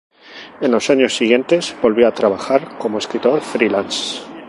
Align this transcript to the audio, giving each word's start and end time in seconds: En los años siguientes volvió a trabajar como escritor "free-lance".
En 0.61 0.71
los 0.71 0.89
años 0.89 1.15
siguientes 1.15 1.75
volvió 1.79 2.07
a 2.07 2.11
trabajar 2.11 2.79
como 2.79 2.97
escritor 2.97 3.39
"free-lance". 3.39 4.23